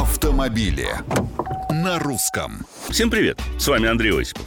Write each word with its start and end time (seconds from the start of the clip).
автомобили 0.00 0.88
на 1.70 2.00
русском. 2.00 2.66
Всем 2.88 3.10
привет, 3.10 3.38
с 3.58 3.68
вами 3.68 3.88
Андрей 3.88 4.20
Осипов. 4.20 4.44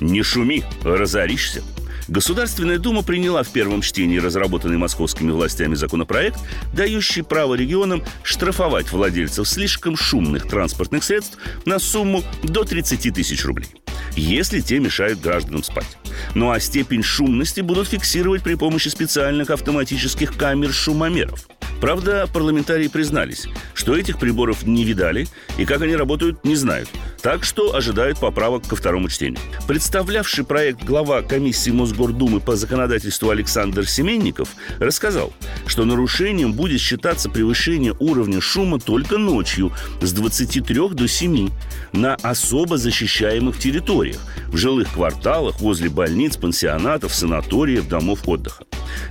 Не 0.00 0.22
шуми, 0.22 0.62
разоришься. 0.84 1.64
Государственная 2.06 2.78
Дума 2.78 3.02
приняла 3.02 3.42
в 3.42 3.48
первом 3.48 3.80
чтении 3.80 4.18
разработанный 4.18 4.76
московскими 4.76 5.32
властями 5.32 5.74
законопроект, 5.74 6.38
дающий 6.72 7.22
право 7.22 7.54
регионам 7.54 8.04
штрафовать 8.22 8.92
владельцев 8.92 9.48
слишком 9.48 9.96
шумных 9.96 10.46
транспортных 10.46 11.02
средств 11.02 11.38
на 11.64 11.80
сумму 11.80 12.22
до 12.44 12.62
30 12.62 13.12
тысяч 13.12 13.44
рублей 13.44 13.74
если 14.16 14.60
те 14.60 14.78
мешают 14.78 15.20
гражданам 15.20 15.62
спать. 15.62 15.98
Ну 16.34 16.50
а 16.50 16.60
степень 16.60 17.02
шумности 17.02 17.60
будут 17.60 17.88
фиксировать 17.88 18.42
при 18.42 18.54
помощи 18.54 18.88
специальных 18.88 19.50
автоматических 19.50 20.36
камер-шумомеров. 20.36 21.48
Правда, 21.84 22.26
парламентарии 22.32 22.88
признались, 22.88 23.46
что 23.74 23.94
этих 23.94 24.18
приборов 24.18 24.62
не 24.62 24.84
видали 24.84 25.26
и 25.58 25.66
как 25.66 25.82
они 25.82 25.94
работают, 25.94 26.42
не 26.42 26.56
знают. 26.56 26.88
Так 27.20 27.44
что 27.44 27.74
ожидают 27.74 28.18
поправок 28.18 28.66
ко 28.66 28.74
второму 28.74 29.10
чтению. 29.10 29.38
Представлявший 29.68 30.46
проект 30.46 30.82
глава 30.82 31.20
комиссии 31.20 31.68
Мосгордумы 31.68 32.40
по 32.40 32.56
законодательству 32.56 33.28
Александр 33.28 33.86
Семенников 33.86 34.48
рассказал, 34.78 35.34
что 35.66 35.84
нарушением 35.84 36.54
будет 36.54 36.80
считаться 36.80 37.28
превышение 37.28 37.94
уровня 38.00 38.40
шума 38.40 38.80
только 38.80 39.18
ночью 39.18 39.70
с 40.00 40.10
23 40.14 40.88
до 40.88 41.06
7 41.06 41.50
на 41.92 42.14
особо 42.14 42.78
защищаемых 42.78 43.58
территориях, 43.58 44.20
в 44.48 44.56
жилых 44.56 44.90
кварталах, 44.94 45.60
возле 45.60 45.90
больниц, 45.90 46.38
пансионатов, 46.38 47.14
санаториев, 47.14 47.86
домов 47.88 48.20
отдыха. 48.26 48.64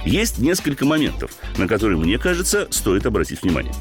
Есть 0.05 0.39
несколько 0.39 0.85
моментов, 0.85 1.31
на 1.57 1.67
которые, 1.67 1.97
мне 1.97 2.17
кажется, 2.17 2.67
стоит 2.71 3.05
обратить 3.05 3.41
внимание. 3.41 3.73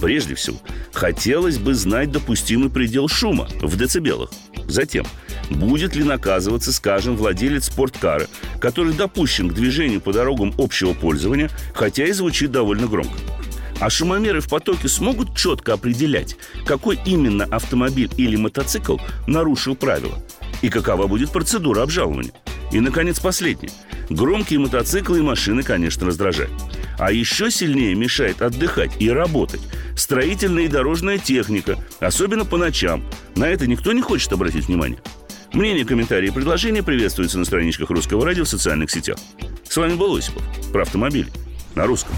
Прежде 0.00 0.34
всего, 0.34 0.58
хотелось 0.92 1.58
бы 1.58 1.74
знать 1.74 2.10
допустимый 2.10 2.70
предел 2.70 3.08
шума 3.08 3.48
в 3.60 3.76
децибелах. 3.76 4.30
Затем, 4.66 5.06
будет 5.50 5.94
ли 5.94 6.04
наказываться, 6.04 6.72
скажем, 6.72 7.16
владелец 7.16 7.66
спорткара, 7.66 8.26
который 8.60 8.92
допущен 8.92 9.48
к 9.48 9.54
движению 9.54 10.00
по 10.00 10.12
дорогам 10.12 10.52
общего 10.58 10.92
пользования, 10.92 11.50
хотя 11.74 12.04
и 12.04 12.12
звучит 12.12 12.50
довольно 12.50 12.86
громко. 12.86 13.18
А 13.80 13.90
шумомеры 13.90 14.40
в 14.40 14.48
потоке 14.48 14.88
смогут 14.88 15.36
четко 15.36 15.74
определять, 15.74 16.36
какой 16.66 16.98
именно 17.06 17.44
автомобиль 17.44 18.10
или 18.16 18.34
мотоцикл 18.36 18.98
нарушил 19.26 19.76
правила, 19.76 20.20
и 20.62 20.68
какова 20.68 21.06
будет 21.06 21.30
процедура 21.30 21.82
обжалования. 21.82 22.32
И, 22.72 22.80
наконец, 22.80 23.18
последнее. 23.20 23.72
Громкие 24.10 24.58
мотоциклы 24.58 25.18
и 25.18 25.22
машины, 25.22 25.62
конечно, 25.62 26.06
раздражают. 26.06 26.52
А 26.98 27.12
еще 27.12 27.50
сильнее 27.50 27.94
мешает 27.94 28.42
отдыхать 28.42 28.92
и 28.98 29.10
работать 29.10 29.60
строительная 29.96 30.64
и 30.64 30.68
дорожная 30.68 31.18
техника, 31.18 31.76
особенно 32.00 32.44
по 32.44 32.56
ночам. 32.56 33.04
На 33.36 33.48
это 33.48 33.66
никто 33.66 33.92
не 33.92 34.00
хочет 34.00 34.32
обратить 34.32 34.68
внимание. 34.68 35.00
Мнения, 35.52 35.84
комментарии 35.84 36.28
и 36.28 36.32
предложения 36.32 36.82
приветствуются 36.82 37.38
на 37.38 37.44
страничках 37.44 37.90
Русского 37.90 38.24
радио 38.24 38.44
в 38.44 38.48
социальных 38.48 38.90
сетях. 38.90 39.18
С 39.68 39.76
вами 39.76 39.94
был 39.94 40.16
Осипов. 40.16 40.42
Про 40.72 40.82
автомобили. 40.82 41.28
На 41.74 41.86
русском. 41.86 42.14